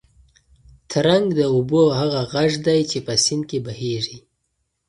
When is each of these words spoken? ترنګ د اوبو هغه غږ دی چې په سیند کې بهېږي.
ترنګ 0.91 1.25
د 1.39 1.41
اوبو 1.53 1.81
هغه 1.99 2.21
غږ 2.33 2.51
دی 2.65 2.79
چې 2.91 2.97
په 3.05 3.13
سیند 3.23 3.43
کې 3.49 3.59
بهېږي. 3.65 4.17